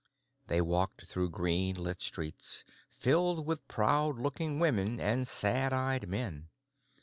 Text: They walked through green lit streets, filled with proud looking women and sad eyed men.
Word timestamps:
They 0.47 0.61
walked 0.61 1.05
through 1.05 1.29
green 1.29 1.75
lit 1.75 2.01
streets, 2.01 2.65
filled 2.89 3.45
with 3.45 3.67
proud 3.67 4.17
looking 4.17 4.59
women 4.59 4.99
and 4.99 5.27
sad 5.27 5.73
eyed 5.73 6.07
men. 6.09 6.49